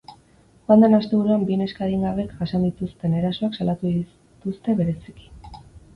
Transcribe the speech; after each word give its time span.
Joan 0.69 0.83
den 0.85 0.95
asteburuan 0.99 1.43
bi 1.49 1.57
neska 1.59 1.83
adingabek 1.87 2.33
jasan 2.39 2.65
dituzten 2.69 3.15
erasoak 3.21 3.61
salatu 3.61 3.93
dituzte 3.99 4.77
bereziki. 4.81 5.29